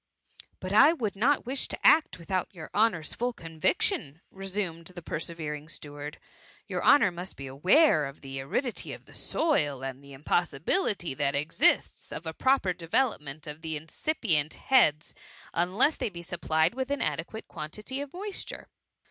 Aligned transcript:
*^" 0.37 0.43
But 0.59 0.73
I 0.73 0.93
would 0.93 1.15
not 1.15 1.45
wish 1.45 1.67
to 1.67 1.85
act 1.85 2.17
without 2.17 2.51
your 2.51 2.71
honour's 2.73 3.13
full 3.13 3.33
conviction,^ 3.33 4.19
resumed 4.31 4.87
the 4.87 5.01
perse 5.03 5.27
vering 5.29 5.69
steward. 5.69 6.17
*^ 6.21 6.39
Your 6.67 6.83
honour 6.83 7.11
must 7.11 7.35
be 7.37 7.45
aware 7.45 8.07
of 8.07 8.21
the 8.21 8.41
aridity 8.41 8.93
of 8.93 9.05
the 9.05 9.13
soil, 9.13 9.83
and 9.83 9.97
of 9.99 10.01
the 10.01 10.17
impossi 10.17 10.59
bility 10.59 11.15
that 11.17 11.35
exists 11.35 12.11
of 12.11 12.25
a 12.25 12.33
proper 12.33 12.73
developement 12.73 13.45
of 13.45 13.57
w« 13.57 13.61
THE 13.61 13.73
MUMMY. 13.75 13.77
SQ 13.77 13.77
the 13.77 13.77
incipient 13.77 14.53
heads, 14.55 15.13
unless 15.53 15.97
they 15.97 16.09
be 16.09 16.23
supplied 16.23 16.73
with 16.73 16.89
an 16.89 17.03
adequate 17.03 17.47
quantity 17.47 18.01
of 18.01 18.11
moisture." 18.11 18.69